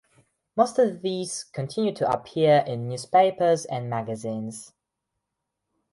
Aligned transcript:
Most 0.55 0.79
of 0.79 1.03
these 1.03 1.43
continue 1.43 1.93
to 1.93 2.09
appear 2.11 2.63
in 2.65 2.89
newspapers 2.89 3.65
and 3.65 3.87
magazines. 3.87 4.73